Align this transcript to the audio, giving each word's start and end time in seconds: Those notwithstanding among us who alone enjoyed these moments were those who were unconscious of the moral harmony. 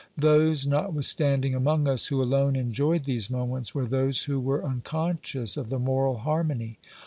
Those 0.17 0.65
notwithstanding 0.65 1.53
among 1.53 1.87
us 1.87 2.07
who 2.07 2.23
alone 2.23 2.55
enjoyed 2.55 3.03
these 3.03 3.29
moments 3.29 3.75
were 3.75 3.85
those 3.85 4.23
who 4.23 4.39
were 4.39 4.65
unconscious 4.65 5.57
of 5.57 5.69
the 5.69 5.77
moral 5.77 6.17
harmony. 6.17 6.79